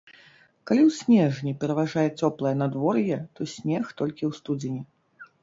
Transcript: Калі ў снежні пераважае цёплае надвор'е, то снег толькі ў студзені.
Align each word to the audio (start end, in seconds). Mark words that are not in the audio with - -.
Калі 0.69 0.81
ў 0.85 0.91
снежні 0.99 1.53
пераважае 1.63 2.07
цёплае 2.23 2.55
надвор'е, 2.63 3.17
то 3.37 3.41
снег 3.53 3.85
толькі 4.03 4.23
ў 4.31 4.41
студзені. 4.41 4.81